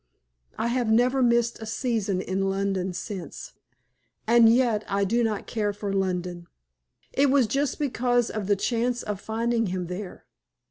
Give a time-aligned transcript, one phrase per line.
[0.57, 3.53] I have never missed a season in London since,
[4.25, 6.47] and yet I do not care for London.
[7.13, 10.25] It was just because of the chance of finding him there.